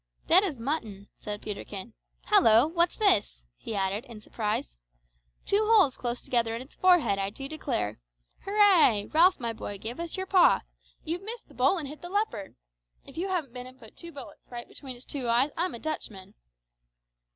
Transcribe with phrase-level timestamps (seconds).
[0.25, 1.93] "Dead as mutton," said Peterkin.
[2.25, 2.65] "Hallo!
[2.65, 4.73] what's this?" he added in surprise.
[5.45, 7.99] "Two holes close together in its forehead, I do declare!
[8.43, 9.09] Hooray!
[9.13, 10.61] Ralph, my boy, give us your paw!
[11.03, 12.55] You've missed the bull and hit the leopard!
[13.05, 15.79] If you haven't been and put two bullets right between its two eyes, I'm a
[15.79, 16.33] Dutchman!"